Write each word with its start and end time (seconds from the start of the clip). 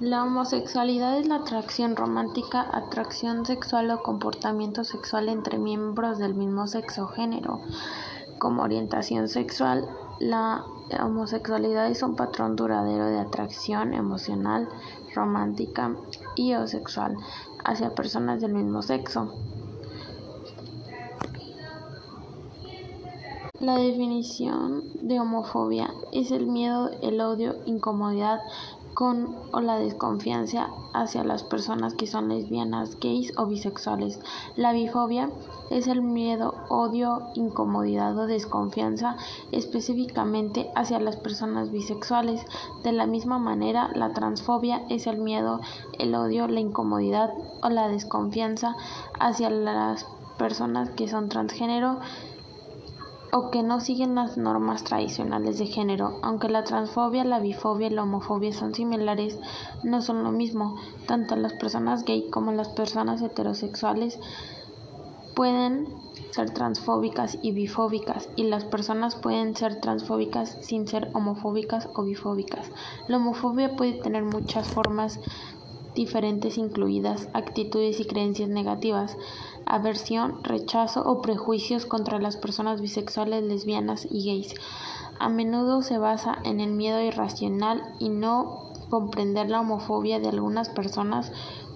La 0.00 0.22
homosexualidad 0.24 1.16
es 1.18 1.26
la 1.26 1.36
atracción 1.36 1.96
romántica, 1.96 2.68
atracción 2.70 3.46
sexual 3.46 3.90
o 3.90 4.02
comportamiento 4.02 4.84
sexual 4.84 5.30
entre 5.30 5.56
miembros 5.56 6.18
del 6.18 6.34
mismo 6.34 6.66
sexo 6.66 7.04
o 7.04 7.06
género. 7.06 7.60
Como 8.38 8.62
orientación 8.62 9.26
sexual, 9.26 9.88
la 10.18 10.66
homosexualidad 11.02 11.88
es 11.88 12.02
un 12.02 12.14
patrón 12.14 12.56
duradero 12.56 13.06
de 13.06 13.20
atracción 13.20 13.94
emocional, 13.94 14.68
romántica 15.14 15.96
y 16.34 16.52
o 16.52 16.66
sexual 16.66 17.16
hacia 17.64 17.94
personas 17.94 18.42
del 18.42 18.52
mismo 18.52 18.82
sexo. 18.82 19.32
La 23.60 23.76
definición 23.76 24.82
de 25.00 25.18
homofobia 25.18 25.94
es 26.12 26.30
el 26.30 26.46
miedo, 26.46 26.90
el 27.00 27.22
odio, 27.22 27.56
incomodidad 27.64 28.40
con 28.92 29.34
o 29.50 29.60
la 29.60 29.78
desconfianza 29.78 30.68
hacia 30.92 31.24
las 31.24 31.42
personas 31.42 31.94
que 31.94 32.06
son 32.06 32.28
lesbianas, 32.28 33.00
gays 33.00 33.32
o 33.38 33.46
bisexuales. 33.46 34.20
La 34.56 34.72
bifobia 34.72 35.30
es 35.70 35.86
el 35.86 36.02
miedo, 36.02 36.54
odio, 36.68 37.28
incomodidad 37.34 38.18
o 38.18 38.26
desconfianza 38.26 39.16
específicamente 39.52 40.70
hacia 40.74 41.00
las 41.00 41.16
personas 41.16 41.70
bisexuales. 41.70 42.44
De 42.82 42.92
la 42.92 43.06
misma 43.06 43.38
manera, 43.38 43.88
la 43.94 44.12
transfobia 44.12 44.82
es 44.90 45.06
el 45.06 45.16
miedo, 45.16 45.62
el 45.98 46.14
odio, 46.14 46.46
la 46.46 46.60
incomodidad 46.60 47.32
o 47.62 47.70
la 47.70 47.88
desconfianza 47.88 48.76
hacia 49.18 49.48
las 49.48 50.06
personas 50.36 50.90
que 50.90 51.08
son 51.08 51.30
transgénero 51.30 52.00
o 53.32 53.50
que 53.50 53.62
no 53.62 53.80
siguen 53.80 54.14
las 54.14 54.36
normas 54.36 54.84
tradicionales 54.84 55.58
de 55.58 55.66
género. 55.66 56.18
Aunque 56.22 56.48
la 56.48 56.64
transfobia, 56.64 57.24
la 57.24 57.40
bifobia 57.40 57.88
y 57.88 57.90
la 57.90 58.02
homofobia 58.02 58.52
son 58.52 58.74
similares, 58.74 59.38
no 59.82 60.02
son 60.02 60.22
lo 60.24 60.32
mismo. 60.32 60.76
Tanto 61.06 61.36
las 61.36 61.52
personas 61.54 62.04
gay 62.04 62.28
como 62.30 62.52
las 62.52 62.68
personas 62.68 63.22
heterosexuales 63.22 64.18
pueden 65.34 65.86
ser 66.30 66.50
transfóbicas 66.50 67.38
y 67.42 67.52
bifóbicas 67.52 68.28
y 68.36 68.44
las 68.44 68.64
personas 68.64 69.16
pueden 69.16 69.56
ser 69.56 69.80
transfóbicas 69.80 70.56
sin 70.60 70.86
ser 70.86 71.10
homofóbicas 71.14 71.88
o 71.94 72.04
bifóbicas. 72.04 72.70
La 73.08 73.16
homofobia 73.18 73.76
puede 73.76 73.94
tener 73.94 74.24
muchas 74.24 74.68
formas 74.68 75.20
diferentes 75.96 76.58
incluidas 76.58 77.28
actitudes 77.32 77.98
y 77.98 78.04
creencias 78.04 78.48
negativas, 78.48 79.16
aversión, 79.64 80.44
rechazo 80.44 81.02
o 81.02 81.20
prejuicios 81.20 81.86
contra 81.86 82.20
las 82.20 82.36
personas 82.36 82.80
bisexuales, 82.80 83.42
lesbianas 83.42 84.06
y 84.08 84.24
gays. 84.26 84.54
A 85.18 85.28
menudo 85.28 85.82
se 85.82 85.98
basa 85.98 86.38
en 86.44 86.60
el 86.60 86.70
miedo 86.70 87.00
irracional 87.00 87.82
y 87.98 88.10
no 88.10 88.70
comprender 88.90 89.50
la 89.50 89.60
homofobia 89.60 90.20
de 90.20 90.28
algunas 90.28 90.68
personas 90.68 91.32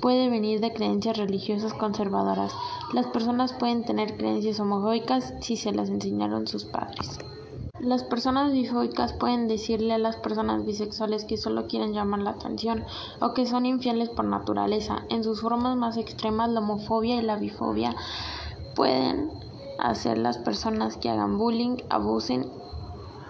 puede 0.00 0.30
venir 0.30 0.60
de 0.60 0.72
creencias 0.72 1.16
religiosas 1.16 1.74
conservadoras. 1.74 2.52
Las 2.92 3.06
personas 3.08 3.52
pueden 3.52 3.84
tener 3.84 4.16
creencias 4.16 4.60
homofóbicas 4.60 5.34
si 5.40 5.56
se 5.56 5.72
las 5.72 5.88
enseñaron 5.88 6.46
sus 6.46 6.64
padres. 6.64 7.18
Las 7.80 8.04
personas 8.04 8.52
bifóbicas 8.52 9.12
pueden 9.14 9.48
decirle 9.48 9.94
a 9.94 9.98
las 9.98 10.14
personas 10.14 10.64
bisexuales 10.64 11.24
que 11.24 11.36
solo 11.36 11.66
quieren 11.66 11.92
llamar 11.92 12.20
la 12.20 12.30
atención 12.30 12.84
o 13.20 13.34
que 13.34 13.46
son 13.46 13.66
infieles 13.66 14.10
por 14.10 14.26
naturaleza. 14.26 15.02
En 15.10 15.24
sus 15.24 15.40
formas 15.40 15.76
más 15.76 15.96
extremas, 15.96 16.50
la 16.50 16.60
homofobia 16.60 17.16
y 17.16 17.22
la 17.22 17.34
bifobia 17.34 17.96
pueden 18.76 19.28
hacer 19.80 20.18
las 20.18 20.38
personas 20.38 20.96
que 20.96 21.10
hagan 21.10 21.36
bullying, 21.36 21.78
abusen 21.90 22.48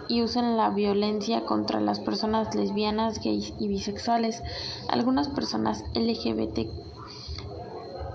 y 0.09 0.23
usen 0.23 0.58
la 0.58 0.69
violencia 0.69 1.47
contra 1.47 1.81
las 1.81 2.01
personas 2.01 2.55
lesbianas, 2.55 3.25
gays 3.25 3.55
y 3.58 3.69
bisexuales. 3.69 4.42
Algunas 4.91 5.29
personas 5.29 5.84
LGBT 5.95 6.94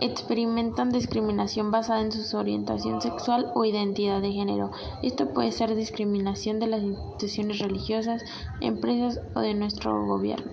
experimentan 0.02 0.90
discriminación 0.90 1.72
basada 1.72 2.02
en 2.02 2.12
su 2.12 2.38
orientación 2.38 3.02
sexual 3.02 3.52
o 3.56 3.66
identidad 3.66 4.22
de 4.22 4.32
género. 4.32 4.72
Esto 5.04 5.34
puede 5.34 5.52
ser 5.52 5.76
discriminación 5.76 6.60
de 6.60 6.68
las 6.68 6.84
instituciones 6.84 7.60
religiosas, 7.60 8.24
empresas 8.62 9.20
o 9.36 9.40
de 9.42 9.54
nuestro 9.54 10.06
gobierno. 10.06 10.52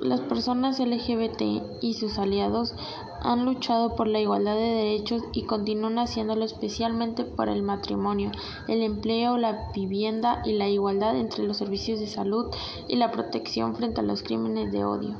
Las 0.00 0.20
personas 0.20 0.80
LGBT 0.80 1.42
y 1.82 1.92
sus 1.92 2.18
aliados 2.18 2.74
han 3.20 3.44
luchado 3.44 3.96
por 3.96 4.08
la 4.08 4.18
igualdad 4.18 4.54
de 4.54 4.74
derechos 4.74 5.22
y 5.34 5.42
continúan 5.42 5.98
haciéndolo 5.98 6.46
especialmente 6.46 7.24
por 7.24 7.50
el 7.50 7.62
matrimonio, 7.62 8.30
el 8.66 8.80
empleo, 8.80 9.36
la 9.36 9.70
vivienda 9.74 10.40
y 10.44 10.54
la 10.54 10.68
igualdad 10.68 11.18
entre 11.18 11.44
los 11.44 11.58
servicios 11.58 12.00
de 12.00 12.06
salud 12.06 12.46
y 12.88 12.96
la 12.96 13.10
protección 13.10 13.76
frente 13.76 14.00
a 14.00 14.04
los 14.04 14.22
crímenes 14.22 14.72
de 14.72 14.84
odio. 14.86 15.18